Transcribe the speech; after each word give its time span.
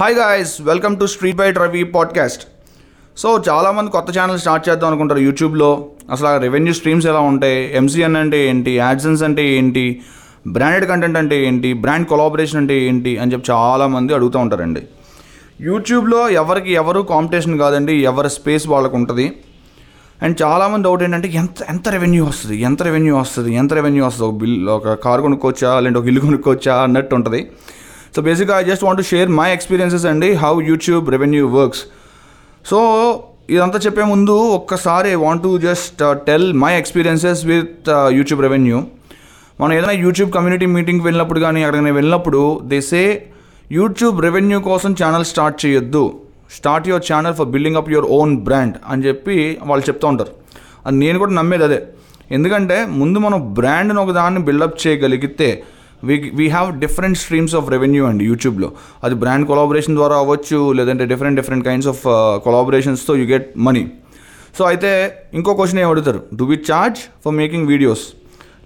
Hi 0.00 0.14
guys 0.14 0.62
welcome 0.62 1.00
to 1.00 1.06
street 1.06 1.36
byte 1.36 1.58
Ravi 1.58 1.84
podcast 1.84 2.46
so 3.16 3.42
చాలామంది 3.48 3.90
కొత్త 3.90 4.18
channel 4.18 4.38
start 4.38 4.68
చేద్దాం 4.68 4.88
అనుకుంటారు 4.88 5.20
యూట్యూబ్లో 5.20 5.90
అసలు 6.10 6.26
ఆ 6.28 6.38
రెవెన్యూ 6.38 6.74
స్ట్రీమ్స్ 6.74 7.06
ఎలా 7.06 7.20
ఉంటాయి? 7.20 7.76
ఎంసీఎన్ 7.76 8.16
అంటే 8.16 8.48
ఏంటి? 8.48 8.76
యాడ్సెన్స్ 8.76 9.22
అంటే 9.22 9.48
ఏంటి? 9.48 10.00
బ్రాండెడ్ 10.46 10.88
కంటెంట్ 10.88 11.18
అంటే 11.18 11.46
ఏంటి? 11.46 11.72
బ్రాండ్ 11.72 12.08
కొలాబరేషన్ 12.08 12.56
అంటే 12.56 12.82
ఏంటి? 12.82 13.18
అని 13.18 13.32
చెప్పి 13.32 13.52
చాలామంది 13.52 14.14
అడుగుతూ 14.14 14.38
ఉంటారండి. 14.38 14.82
యూట్యూబ్లో 15.60 16.28
ఎవరికి 16.28 16.72
ఎవరు 16.72 17.00
కాంపిటీషన్ 17.00 17.58
కాదండి 17.58 17.94
ఎవరి 17.94 18.30
స్పేస్ 18.30 18.68
వాళ్ళకు 18.68 18.96
ఉంటుంది. 18.96 19.32
అండ్ 20.22 20.42
చాలామంది 20.42 20.84
డౌట్ 20.84 21.02
ఏంటంటే 21.02 21.28
ఎంత 21.28 21.62
ఎంత 21.68 21.88
రెవెన్యూ 21.88 22.24
వస్తుంది? 22.24 22.60
ఎంత 22.60 22.82
రెవెన్యూ 22.82 23.16
వస్తుంది? 23.16 23.54
ఎంత 23.54 23.74
రెవెన్యూ 23.74 24.06
వస్తుంది? 24.06 24.32
ఒక 24.32 24.40
బిల్ 24.40 24.68
ఒక 24.68 24.92
కార్ 24.92 25.20
కొనుక్కోవచ్చా? 25.20 25.80
లేదంటే 25.80 25.98
ఒక 25.98 26.06
ఇల్లు 26.06 26.20
కొనుక్కోవచ్చా? 26.20 26.74
అన్నట్టు 26.76 27.14
ఉంటుంది. 27.14 27.50
సో 28.14 28.22
బేసిక్గా 28.22 28.60
I 28.60 28.64
just 28.64 28.84
want 28.84 29.00
to 29.00 29.06
share 29.06 29.28
my 29.28 29.52
experiences 29.52 30.06
అండి 30.06 30.32
how 30.32 30.60
YouTube 30.60 31.10
revenue 31.10 31.48
works 31.48 31.82
so 32.66 32.78
ఇదంతా 33.50 33.78
చెప్పే 33.78 34.02
ముందు 34.02 34.32
ఒక్కసారి 34.32 35.14
want 35.14 35.42
to 35.42 35.58
just 35.58 36.02
tell 36.26 36.52
my 36.52 36.72
experiences 36.76 37.44
with 37.44 37.88
YouTube 38.10 38.42
revenue 38.42 38.78
మనం 39.60 39.72
ఏదైనా 39.72 39.92
యూట్యూబ్ 39.92 40.30
కమ్యూనిటీ 40.32 40.66
మీటింగ్కి 40.66 41.04
వెళ్ళినప్పుడు 41.04 41.40
కానీ 41.40 41.62
అక్కడికి 41.64 41.90
వెళ్ళినప్పుడు 41.90 42.60
దిసే 42.64 42.88
సే 42.90 43.02
యూట్యూబ్ 43.72 44.22
రెవెన్యూ 44.22 44.60
కోసం 44.60 44.92
ఛానల్ 44.92 45.24
స్టార్ట్ 45.24 45.66
చేయొద్దు. 45.66 46.04
Start 46.52 46.88
your 46.88 47.04
channel 47.12 47.34
for 47.34 47.48
building 47.48 47.76
up 47.76 47.90
your 47.90 48.06
own 48.10 48.36
brand 48.38 48.74
అని 48.88 49.04
చెప్పి 49.04 49.58
వాళ్ళు 49.62 49.84
చెప్తూ 49.88 50.08
ఉంటారు. 50.08 50.32
అది 50.86 50.96
నేను 50.96 51.18
కూడా 51.18 51.32
నమ్మేది 51.32 51.64
అదే. 51.64 51.78
ఎందుకంటే 52.30 52.86
ముందు 52.86 53.18
మనం 53.18 53.54
బ్రాండ్ని 53.54 54.00
ఒక 54.00 54.10
దాన్ని 54.10 54.40
బిల్డప్ 54.40 54.86
చేయగలిగితే 54.86 55.48
we 56.08 56.16
we 56.40 56.46
have 56.56 56.68
different 56.84 57.18
streams 57.24 57.54
of 57.60 57.68
revenue 57.74 58.02
అండి 58.10 58.24
యూట్యూబ్లో 58.30 58.68
అది 59.06 59.16
బ్రాండ్ 59.22 59.46
కొలాబరేషన్ 59.50 59.96
ద్వారా 60.00 60.16
అవ్వచ్చు 60.22 60.60
లేదంటే 60.78 61.06
డిఫరెంట్ 61.12 61.38
డిఫరెంట్ 61.40 61.64
కైండ్స్ 61.68 61.88
ఆఫ్ 61.92 62.02
కొలాబరేషన్స్తో 62.46 63.14
యూ 63.20 63.26
గెట్ 63.34 63.48
మనీ 63.68 63.84
సో 64.58 64.64
అయితే 64.72 64.90
ఇంకో 65.38 65.52
క్వశ్చన్ 65.58 65.80
ఏం 65.84 65.88
అడుగుతారు? 65.92 66.20
Do 66.40 66.44
we 66.50 66.56
charge 66.70 67.00
for 67.24 67.34
making 67.40 67.66
videos 67.72 68.04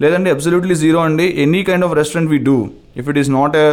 లేదంటే 0.02 0.28
అబ్సల్యూట్లీ 0.34 0.74
జీరో 0.82 0.98
అండి. 1.06 1.26
Any 1.44 1.60
kind 1.68 1.84
of 1.86 1.94
restaurant 2.00 2.30
we 2.32 2.38
do 2.48 2.56
if 3.00 3.08
it 3.12 3.18
is 3.22 3.30
not 3.38 3.56
a 3.62 3.68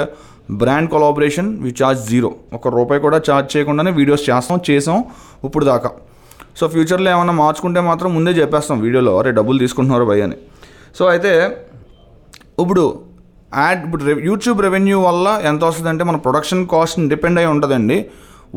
brand 0.61 0.89
collaboration 0.93 1.49
we 1.65 1.71
charge 1.81 2.01
zero 2.11 2.29
ఒక 2.57 2.73
రూపాయి 2.77 2.99
కూడా 3.05 3.17
ఛార్జ్ 3.27 3.49
చేయకుండానే 3.53 3.91
వీడియోస్ 3.99 4.23
చేస్తాం 4.29 4.59
చేసాం 4.69 4.97
ఇప్పుడు 5.47 5.65
దాకా. 5.71 5.89
సో 6.59 6.67
ఫ్యూచర్లో 6.73 7.09
ఏమైనా 7.15 7.33
మార్చుకుంటే 7.41 7.79
మాత్రం 7.89 8.09
ముందే 8.17 8.33
చెప్పేస్తాం 8.41 8.77
వీడియోలో 8.85 9.13
అరే 9.19 9.31
డబ్బులు 9.39 9.59
తీసుకుంటున్నారు 9.63 10.05
భయ్ 10.11 10.23
అని. 10.27 10.37
సో 10.97 11.05
అయితే 11.13 11.33
ఇప్పుడు 12.63 12.83
యాడ్ 13.51 13.81
ఇప్పుడు 13.85 14.03
యూట్యూబ్ 14.29 14.59
రెవెన్యూ 14.67 14.97
వల్ల 15.07 15.27
ఎంత 15.49 15.61
వస్తుందంటే 15.69 16.03
మన 16.09 16.17
ప్రొడక్షన్ 16.25 16.63
కాస్ట్ 16.73 16.99
డిపెండ్ 17.13 17.39
అయి 17.41 17.49
ఉంటుందండి 17.53 17.97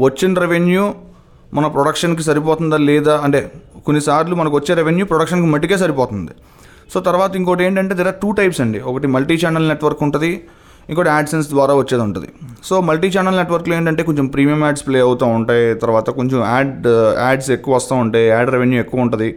వచ్చిన 0.07 0.41
రెవెన్యూ 0.45 0.85
మన 1.57 1.67
ప్రొడక్షన్కి 1.75 2.23
సరిపోతుందా 2.29 2.79
లేదా 2.91 3.15
అంటే 3.27 3.41
కొన్నిసార్లు 3.87 4.35
మనకు 4.41 4.55
వచ్చే 4.59 4.73
రెవెన్యూ 4.81 5.05
ప్రొడక్షన్కి 5.13 5.49
మట్టికే 5.55 5.77
సరిపోతుంది. 5.83 6.33
సో 6.93 6.99
తర్వాత 7.09 7.33
ఇంకోటి 7.41 7.63
ఏంటంటే 7.67 7.95
దెర్ 7.99 8.09
ఆర్ 8.11 8.19
టూ 8.23 8.31
టైప్స్ 8.39 8.61
అండి. 8.65 8.79
ఒకటి 8.91 9.07
మల్టీ 9.15 9.37
ఛానల్ 9.43 9.67
నెట్వర్క్ 9.73 10.03
ఉంటుంది 10.07 10.31
ఇంకోటి 10.91 11.11
యాడ్సెన్స్ 11.15 11.49
ద్వారా 11.55 11.73
వచ్చేది 11.81 12.03
ఉంటుంది. 12.09 12.29
సో 12.69 12.75
మల్టీ 12.89 13.09
ఛానల్ 13.15 13.37
నెట్వర్క్లో 13.41 13.75
ఏంటంటే 13.79 14.03
కొంచెం 14.09 14.27
ప్రీమియం 14.35 14.63
యాడ్స్ 14.67 14.85
ప్లే 14.87 14.99
అవుతూ 15.09 15.27
ఉంటాయి 15.39 15.67
తర్వాత 15.85 16.11
కొంచెం 16.19 16.39
యాడ్ 16.53 16.87
యాడ్స్ 17.27 17.51
ఎక్కువ 17.57 17.75
వస్తూ 17.79 17.95
ఉంటాయి 18.05 18.29
యాడ్ 18.35 18.51
రెవెన్యూ 18.57 18.79
ఎక్కువ 18.85 19.07
ఉంటుంది. 19.07 19.29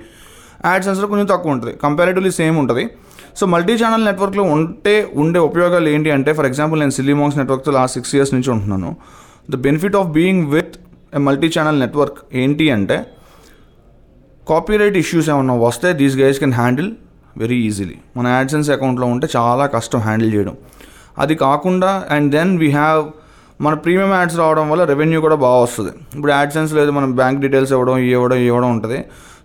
యాడ్సెన్స్లో 0.71 1.07
కొంచెం 1.13 1.27
తక్కువ 1.33 1.55
ఉంటుంది. 1.57 1.73
కంపారిటివ్లీ 1.85 2.31
సేమ్ 2.41 2.57
ఉంటుంది. 2.63 2.85
సో 3.39 3.43
మల్టీ 3.53 3.73
ఛానల్ 3.81 4.03
నెట్వర్క్లో 4.09 4.43
ఉంటే 4.55 4.95
ఉండే 5.21 5.39
ఉపయోగాలు 5.49 5.89
ఏంటి 5.95 6.09
అంటే 6.17 6.31
ఫర్ 6.37 6.47
ఎగ్జాంపుల్ 6.49 6.79
నేను 6.83 6.95
సిలిమాంగ్స్ 6.97 7.37
నెట్వర్క్తో 7.41 7.71
లాస్ట్ 7.77 7.95
సిక్స్ 7.97 8.13
ఇయర్స్ 8.17 8.33
నుంచి 8.35 8.49
ఉంటున్నాను. 8.55 8.89
The 9.53 9.57
benefit 9.67 9.95
of 10.01 10.09
being 10.17 10.43
with 10.55 10.73
a 11.19 11.21
multi 11.27 11.49
channel 11.55 11.79
network 11.83 12.19
ఏంటి 12.41 12.65
అంటే 12.75 12.97
కాపీరైట్ 14.51 14.97
ఇష్యూస్ 15.03 15.29
ఏమన్నా 15.33 15.55
వస్తే 15.67 15.89
these 16.01 16.15
guys 16.21 16.39
can 16.43 16.55
handle 16.59 16.91
very 17.41 17.57
easily 17.69 17.97
మన 18.17 18.27
యాడ్సెన్స్ 18.35 18.69
అకౌంట్లో 18.75 19.07
ఉంటే 19.15 19.27
చాలా 19.35 19.65
కష్టం 19.75 19.99
హ్యాండిల్ 20.07 20.31
చేయడం. 20.35 20.55
అది 21.23 21.35
కాకుండా 21.45 21.91
అండ్ 22.15 22.27
దెన్ 22.35 22.51
వీ 22.63 22.69
హ్యావ్ 22.79 23.01
మన 23.65 23.73
ప్రీమియం 23.83 24.11
యాడ్స్ 24.17 24.37
రావడం 24.41 24.65
వల్ల 24.71 24.83
రెవెన్యూ 24.91 25.19
కూడా 25.25 25.37
బాగా 25.45 25.59
వస్తుంది. 25.65 25.91
ఇప్పుడు 26.15 26.31
యాడ్సెన్స్ 26.37 26.71
లేదు 26.79 26.91
మనం 26.97 27.09
బ్యాంక్ 27.19 27.39
డీటెయిల్స్ 27.43 27.71
ఇవ్వడం 27.75 27.97
ఇవి 28.03 28.11
ఇవ్వడం 28.17 28.39
ఇవ్వడం 28.49 28.69
ఉంటుంది. 28.75 28.99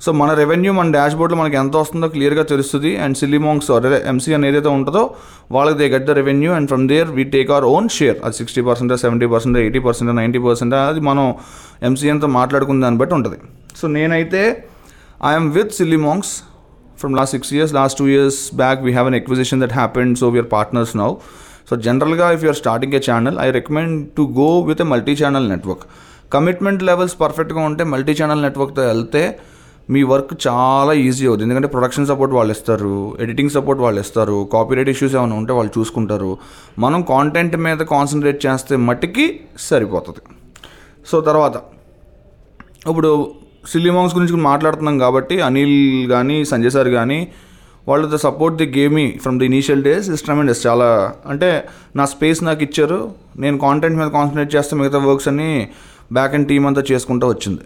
సో 0.05 0.11
మన 0.21 0.31
రెవెన్యూ 0.41 0.71
మన 0.79 0.91
డాష్బోర్డ్లో 0.97 1.37
మనకి 1.41 1.57
ఎంత 1.63 1.75
వస్తుందో 1.83 2.09
క్లియర్గా 2.15 2.45
తెలుస్తుంది. 2.53 2.91
అండ్ 3.05 3.17
సిలిమాంగ్స్ 3.21 3.71
అదే 3.77 3.99
ఎంసీ 4.13 4.33
అని 4.37 4.47
ఏదైతే 4.51 4.71
ఉంటుందో 4.79 5.03
వాళ్ళకి 5.57 5.77
they 5.81 5.87
get 5.95 6.07
the 6.11 6.15
revenue 6.21 6.51
and 6.57 6.69
from 6.73 6.85
there 6.93 7.09
we 7.19 7.25
take 7.37 7.51
our 7.55 7.67
own 7.75 7.89
share 7.99 8.19
అది 8.27 8.37
sixty 8.41 8.65
percent 8.69 8.93
seventy 9.05 9.29
percent 9.35 9.59
eighty 9.65 9.83
percent 9.87 10.13
ninety 10.21 10.43
percent 10.49 10.77
అది 10.81 11.03
మనం 11.11 11.27
ఎంసీఎన్తో 11.91 12.31
మాట్లాడుకున్న 12.39 12.85
దాన్ని 12.87 13.01
బట్టి 13.03 13.17
ఉంటుంది. 13.19 13.39
సో 13.81 13.87
నేనైతే 13.97 14.43
I'm 15.31 15.49
with 15.59 15.73
Silly Monks 15.81 16.35
from 17.01 17.15
last 17.19 17.35
six 17.37 17.51
years 17.57 17.73
last 17.79 17.97
two 18.01 18.07
years 18.13 18.39
back 18.63 18.79
we 18.87 18.93
have 18.97 19.09
an 19.11 19.19
acquisition 19.21 19.61
that 19.65 19.75
happened 19.81 20.15
so 20.23 20.29
we're 20.35 20.51
partners 20.57 20.95
now 21.01 21.11
so 21.69 21.77
జనరల్గా 21.87 22.27
if 22.35 22.43
you're 22.47 22.59
starting 22.63 22.95
a 22.99 23.01
channel 23.09 23.37
I 23.45 23.49
recommend 23.59 23.97
to 24.19 24.25
go 24.41 24.49
with 24.69 24.81
a 24.85 24.87
multi 24.93 25.15
channel 25.21 25.47
network 25.53 25.85
commitment 26.35 26.83
levels 26.89 27.15
పర్ఫెక్ట్గా 27.23 27.63
ఉంటే 27.71 27.83
multi 27.93 28.15
channel 28.21 28.41
నెట్వర్క్తో 28.47 28.83
వెళ్తే 28.93 29.23
మీ 29.91 30.03
work 30.03 30.33
చాలా 30.47 30.93
easy 30.93 31.25
అవుతుంది 31.27 31.45
ఎందుకంటే 31.47 31.69
production 31.69 32.07
support 32.07 32.35
వాళ్ళు 32.35 32.53
ఇస్తారు 32.57 33.17
editing 33.21 33.51
support 33.51 33.81
వాళ్ళు 33.83 34.01
ఇస్తారు 34.01 34.49
కాపీరైట్ 34.53 34.89
ఇష్యూస్ 34.89 35.15
ఏమైనా 35.15 35.37
ఉంటే 35.37 35.53
వాళ్ళు 35.53 35.73
చూసుకుంటారు. 35.79 36.31
మనం 36.79 37.03
కాంటెంట్ 37.03 37.57
మీద 37.57 37.77
కాన్సన్ట్రేట్ 37.77 38.47
చేస్తే 38.47 38.77
మట్టికి 38.89 39.41
సరిపోతుంది. 39.69 40.23
సో 41.11 41.21
తర్వాత 41.21 41.57
ఇప్పుడు 42.91 43.11
సిలిమాంగ్స్ 43.73 44.15
గురించి 44.15 44.37
మాట్లాడుతున్నాం 44.51 44.99
కాబట్టి 44.99 45.41
అనిల్ 45.41 45.79
కానీ 46.11 46.45
సంజయ్ 46.45 46.71
సార్ 46.71 46.89
కానీ 46.89 47.29
వాళ్ళు 47.89 48.07
the 48.15 48.19
support 48.27 48.57
the 48.63 48.67
game 48.79 48.95
me 48.95 49.07
from 49.23 49.37
the 49.41 49.47
initial 49.47 49.83
days 49.83 50.07
is 50.11 50.23
tremendous 50.23 50.67
చాలా 50.67 50.89
అంటే 51.33 51.49
నా 51.97 52.05
స్పేస్ 52.05 52.41
నాకు 52.45 52.63
ఇచ్చారు. 52.63 52.99
నేను 53.39 53.59
కాంటెంట్ 53.59 53.99
మీద 53.99 54.09
కాన్సన్ట్రేట్ 54.09 54.51
చేస్తే 54.57 54.77
మిగతా 54.77 54.99
వర్క్స్ 54.99 55.29
అన్ని 55.29 55.69
బ్యాక్ 56.13 56.35
అండ్ 56.35 56.49
టీమ్ 56.49 56.67
అంతా 56.67 56.83
చేసుకుంటూ 56.93 57.29
వచ్చింది. 57.29 57.63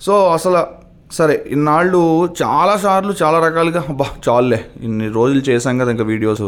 సో 0.00 0.12
అసలు 0.28 0.79
సరే 1.10 1.34
ఇన్నాళ్ళు 1.46 2.00
చాలాసార్లు 2.42 3.12
చాలా 3.22 3.38
రకాలుగా 3.46 3.80
అబ్బా 3.88 4.06
చాలులే 4.26 4.60
ఇన్ని 4.82 5.06
రోజులు 5.08 5.42
చేశాం 5.48 5.78
కదా 5.78 5.90
ఇంకా 5.90 6.04
వీడియోస్ 6.04 6.44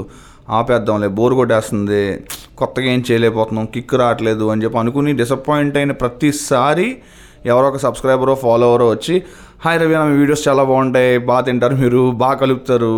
ఆపేద్దాంలే 0.50 1.09
బోర్ 1.09 1.34
కొట్టేస్తుంది 1.34 2.03
కొత్తగా 2.56 2.87
ఏం 2.87 3.00
చేయలేకపోతున్నాం 3.09 3.67
కిక్ 3.67 3.95
రావట్లేదు 3.95 4.45
అని 4.45 4.62
చెప్పి 4.65 4.78
అనుకుని 4.78 5.12
డిసప్పాయింట్ 5.12 5.77
అయిన 5.77 5.93
ప్రతిసారి 6.03 6.87
ఎవరో 7.47 7.67
ఒక 7.69 7.77
సబ్స్క్రైబరో 7.77 8.34
ఫాలోవరో 8.34 8.87
వచ్చి 8.91 9.15
హాయ్ 9.65 9.78
రవి 9.78 9.97
మీ 10.11 10.15
వీడియోస్ 10.17 10.45
చాలా 10.49 10.62
బాగుంటాయి 10.62 11.12
బాగా 11.19 11.41
తింటారు 11.41 11.75
మీరు 11.75 12.03
బాగా 12.17 12.37
కలుపుతారు 12.37 12.93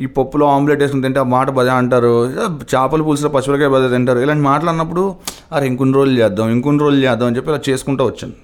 ఈ 0.00 0.06
పప్పులో 0.16 0.46
ఆమ్లెట్ 0.46 0.82
వేసుకుని 0.82 1.02
తింటే 1.02 1.20
ఆ 1.20 1.26
మాట 1.34 1.50
బజా 1.50 1.74
అంటారు 1.74 2.14
చేపలు 2.32 2.64
చేపల 2.72 3.02
పులుసులో 3.02 3.30
పచ్చిమిరకాయ 3.30 3.68
బదే 3.68 3.88
తింటారు 3.88 4.20
ఇలాంటి 4.20 4.44
మాటలు 4.44 4.70
అన్నప్పుడు 4.70 5.04
అరే 5.52 5.66
ఇంకొన్ని 5.66 5.94
రోజులు 5.94 6.18
చేద్దాం 6.22 6.48
ఇంకొన్ని 6.50 6.82
రోజులు 6.84 7.02
చేద్దాం 7.02 7.26
అని 7.26 7.36
చెప్పి 7.36 7.50
ఇలా 7.52 7.60
చేసుకుంటూ 7.68 8.04
వచ్చాను. 8.04 8.34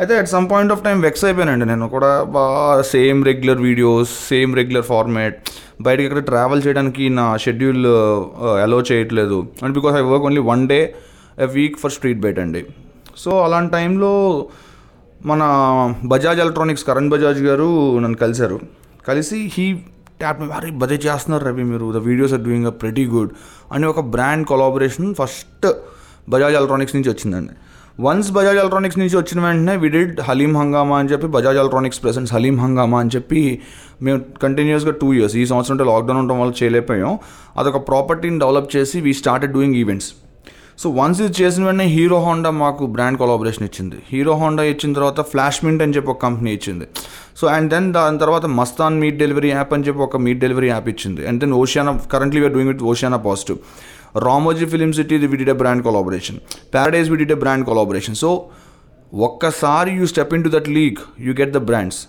అయితే 0.00 0.12
at 0.20 0.28
some 0.32 0.46
point 0.52 0.72
of 0.74 0.82
time 0.86 0.98
vex 1.06 1.24
అయిపోయానండి. 1.28 1.64
నేను 1.70 1.86
కూడా 1.94 2.10
బాగా 2.36 2.60
same 2.92 3.18
regular 3.28 3.60
videos 3.68 4.12
same 4.28 4.50
regular 4.58 4.86
format 4.90 5.36
బయటకి 5.86 6.04
ఎక్కడ 6.08 6.22
ట్రావెల్ 6.30 6.60
చేయడానికి 6.66 7.04
నా 7.18 7.24
షెడ్యూల్ 7.44 7.84
అలో 8.64 8.78
uh, 8.78 8.84
చేయట్లేదు. 8.90 9.38
And 9.64 9.74
because 9.78 9.94
I 10.00 10.02
work 10.10 10.26
only 10.28 10.42
one 10.50 10.62
day 10.72 10.80
a 11.46 11.48
week 11.56 11.76
for 11.82 11.92
street 11.96 12.20
byte 12.24 12.40
అండి. 12.44 12.62
సో 13.22 13.30
అలాంటి 13.46 13.70
టైంలో 13.76 14.12
మన 15.30 15.42
బజాజ్ 16.12 16.40
ఎలక్ట్రానిక్స్ 16.44 16.84
కరణ్ 16.90 17.10
బజాజ్ 17.14 17.40
గారు 17.48 17.68
నన్ను 18.04 18.18
కలిశారు. 18.22 18.56
కలిసి 19.08 19.38
హీ 19.56 19.66
ట్యాప్ 20.22 20.40
అరే 20.58 20.70
బజే 20.82 20.98
చేస్తున్నారు 21.06 21.44
రవి 21.48 21.64
మీరు. 21.72 21.86
The 21.96 22.00
videos 22.08 22.34
are 22.36 22.42
doing 22.48 22.68
a 22.70 22.74
pretty 22.82 23.04
good 23.14 23.32
అని 23.74 23.86
ఒక 23.92 24.00
brand 24.14 24.46
collaboration 24.52 25.10
first 25.20 25.66
Bajaj 26.32 26.56
electronics 26.60 26.96
నుంచి 26.98 27.10
వచ్చిందండి. 27.12 27.54
వన్స్ 27.98 28.28
బజాజ్ 28.34 28.58
ఎలక్ట్రానిక్స్ 28.60 28.98
నుంచి 29.00 29.16
వచ్చిన 29.18 29.38
వెంటనే 29.44 29.74
వి 29.82 29.88
డిడ్ 29.94 30.20
హలీం 30.28 30.52
హంగామా 30.60 30.96
అని 31.00 31.08
చెప్పి 31.12 31.26
బజాజ్ 31.34 31.58
ఎలక్ట్రానిక్స్ 31.62 32.00
ప్రెసెంట్స్ 32.04 32.32
హలీం 32.34 32.56
హంగామా 32.62 32.98
అని 33.02 33.10
చెప్పి 33.14 33.40
మేము 34.06 34.18
కంటిన్యూస్గా 34.44 34.92
టూ 35.00 35.08
ఇయర్స్ 35.16 35.36
ఈ 35.42 35.44
సంవత్సరం 35.50 35.74
అంటే 35.76 35.86
లాక్డౌన్ 35.90 36.18
ఉండడం 36.22 36.38
వల్ల 36.42 36.52
చేయలేకపోయాం. 36.60 37.12
అదొక 37.60 37.80
ప్రాపర్టీని 37.90 38.38
డెవలప్ 38.44 38.68
చేసి 38.76 38.96
we 39.06 39.12
started 39.20 39.54
doing 39.56 39.76
events 39.82 40.10
so 40.82 40.90
once 40.98 41.18
ఇది 41.22 41.34
చేసిన 41.42 41.62
వెంటనే 41.68 41.86
హీరో 41.96 42.18
హోండా 42.26 42.50
మాకు 42.62 42.84
బ్రాండ్ 42.94 43.18
కొలాబరేషన్ 43.22 43.64
ఇచ్చింది. 43.68 43.98
హీరో 44.12 44.34
హోండా 44.40 44.62
ఇచ్చిన 44.72 44.92
తర్వాత 44.98 45.20
ఫ్లాష్ 45.32 45.58
మింట్ 45.64 45.82
అని 45.84 45.94
చెప్పి 45.96 46.10
ఒక 46.14 46.20
కంపెనీ 46.26 46.52
ఇచ్చింది. 46.58 46.86
సో 47.40 47.46
అండ్ 47.56 47.68
దెన్ 47.74 47.88
దాని 47.96 48.18
తర్వాత 48.22 48.46
మస్తాన్ 48.58 48.96
మీట్ 49.02 49.18
డెలివరీ 49.24 49.50
యాప్ 49.56 49.72
అని 49.76 49.84
చెప్పి 49.88 50.02
ఒక 50.08 50.16
మీట్ 50.26 50.40
డెలివరీ 50.44 50.68
యాప్ 50.74 50.88
ఇచ్చింది. 50.92 51.22
And 51.28 51.40
then 51.42 51.54
Oceana 51.62 51.92
currently 52.14 52.40
we're 52.42 52.54
doing 52.56 52.72
with 52.72 52.82
Oceana 52.92 53.20
positive 53.28 53.58
Ramoji 54.26 54.66
film 54.72 54.90
city 54.98 55.16
we 55.32 55.36
did 55.40 55.52
a 55.54 55.58
brand 55.62 55.82
collaboration. 55.88 56.38
Paradise 56.74 57.08
we 57.12 57.16
did 57.20 57.34
a 57.36 57.38
brand 57.44 57.64
collaboration. 57.68 58.16
So 58.22 58.30
ఒక్కసారి 59.28 59.90
you 59.98 60.04
step 60.12 60.32
in 60.36 60.44
to 60.46 60.50
that 60.56 60.68
league 60.78 60.98
you 61.26 61.32
get 61.40 61.54
the 61.56 61.60
brands 61.70 62.00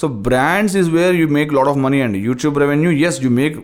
so 0.00 0.06
brands 0.26 0.74
is 0.80 0.90
where 0.96 1.14
you 1.20 1.24
make 1.36 1.50
lot 1.56 1.70
of 1.72 1.78
money 1.84 1.98
అండి 2.04 2.18
YouTube 2.28 2.58
revenue 2.62 2.90
yes 3.08 3.18
you 3.24 3.30
make 3.40 3.56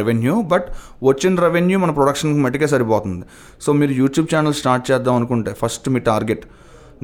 revenue 0.00 0.34
but 0.52 0.66
వచ్చిన 1.08 1.34
revenue 1.46 1.76
మన 1.84 1.90
ప్రొడక్షన్కి 1.98 2.40
మట్టికే 2.46 2.66
సరిపోతుంది. 2.72 3.24
So 3.64 3.72
మీరు 3.80 3.92
YouTube 4.02 4.28
channel 4.32 4.56
start 4.60 4.84
చేద్దాం 4.90 5.14
అనుకుంటే 5.20 5.52
first 5.60 5.86
మీ 5.94 6.02
target 6.10 6.44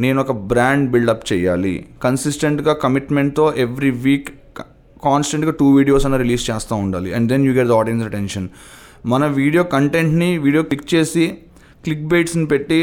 నేను 0.04 0.18
ఒక 0.24 0.32
బ్రాండ్ 0.52 0.86
బిల్డప్ 0.94 1.24
చేయాలి. 1.32 1.74
కన్సిస్టెంట్గా 2.04 2.74
కమిట్మెంట్తో 2.84 3.46
ఎవ్రీ 3.66 3.92
వీక్ 4.06 4.28
కాన్స్టెంట్గా 5.08 5.52
టూ 5.60 5.68
వీడియోస్ 5.78 6.04
అన్న 6.08 6.16
రిలీజ్ 6.24 6.44
చేస్తూ 6.50 6.74
ఉండాలి. 6.84 7.10
And 7.16 7.26
then 7.32 7.46
you 7.48 7.54
get 7.58 7.70
the 7.72 7.76
audience 7.82 8.04
attention 8.10 8.48
మన 9.12 9.24
వీడియో 9.40 9.62
కంటెంట్ని 9.74 10.28
వీడియో 10.44 10.62
క్లిక్ 10.68 10.88
చేసి 10.92 11.24
క్లిక్ 11.84 12.06
బైట్స్ని 12.12 12.46
పెట్టి 12.52 12.78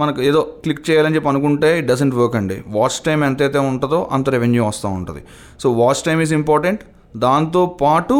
మనకు 0.00 0.20
ఏదో 0.28 0.40
క్లిక్ 0.64 0.82
చేయాలని 0.88 1.14
చెప్పి 1.16 1.28
అనుకుంటే 1.32 1.70
ఇట్ 1.78 1.86
డజంట్ 1.90 2.14
వర్క్ 2.18 2.36
అండి. 2.40 2.56
వాచ్ 2.76 2.96
టైం 3.06 3.20
ఎంతైతే 3.28 3.60
ఉంటుందో 3.70 3.98
అంత 4.16 4.26
రెవెన్యూ 4.36 4.62
వస్తూ 4.68 4.88
ఉంటుంది. 4.98 5.22
So 5.62 5.66
watch 5.80 6.02
time 6.06 6.18
is 6.24 6.34
important 6.40 6.82
దాంతో 7.24 7.62
పాటు 7.82 8.16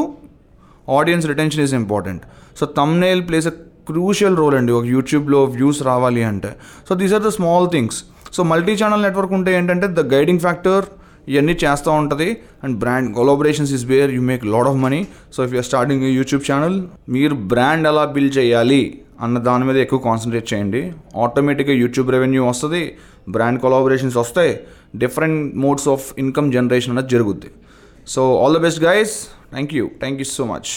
audience 0.99 1.27
retention 1.33 1.63
is 1.67 1.75
important 1.83 2.23
so 2.61 2.67
thumbnail 2.81 3.23
plays 3.29 3.49
a 3.53 3.55
crucial 3.91 4.37
role 4.43 4.57
అండి. 4.61 4.73
ఒక 4.79 4.87
యూట్యూబ్లో 4.97 5.43
వ్యూస్ 5.57 5.81
రావాలి 5.91 6.23
అంటే. 6.31 6.51
So 6.89 6.95
these 7.03 7.15
are 7.19 7.25
the 7.29 7.33
small 7.39 7.69
things 7.77 8.01
so 8.37 8.41
multi 8.53 8.75
channel 8.81 9.03
network 9.07 9.35
ఉంటే 9.39 9.53
ఏంటంటే 9.59 9.87
ద 9.99 10.05
గైడింగ్ 10.15 10.43
ఫ్యాక్టర్ 10.47 10.85
ఇవన్నీ 11.33 11.55
చేస్తూ 11.63 11.91
ఉంటుంది. 12.03 12.29
And 12.65 12.77
brand 12.83 13.11
collaborations 13.19 13.73
is 13.77 13.85
where 13.93 14.11
you 14.17 14.23
make 14.31 14.45
lot 14.55 14.69
of 14.73 14.79
money 14.87 15.01
so 15.35 15.39
if 15.47 15.53
you're 15.57 15.69
starting 15.71 16.05
YouTube 16.19 16.45
channel 16.51 16.77
మీరు 17.17 17.37
బ్రాండ్ 17.53 17.89
ఎలా 17.93 18.05
build 18.17 18.35
చేయాలి 18.39 18.83
అన్న 19.25 19.39
దాని 19.49 19.65
మీద 19.69 19.79
ఎక్కువ 19.85 20.01
కాన్సన్ట్రేట్ 20.09 20.47
చేయండి. 20.53 20.83
ఆటోమేటిక్గా 21.25 21.75
యూట్యూబ్ 21.83 22.11
రెవెన్యూ 22.17 22.43
వస్తుంది 22.51 22.83
బ్రాండ్ 23.35 23.61
కొలాబరేషన్స్ 23.65 24.17
వస్తాయి 24.23 24.53
different 25.03 25.43
modes 25.65 25.89
of 25.95 26.07
income 26.23 26.49
generation 26.57 26.95
అనేది 26.95 27.13
జరుగుద్ది. 27.15 27.51
So 28.15 28.23
all 28.45 28.57
the 28.59 28.63
best 28.67 28.83
guys 28.89 29.15
thank 29.53 29.75
you 29.79 29.85
thank 30.05 30.21
you 30.23 30.29
so 30.39 30.47
much 30.53 30.71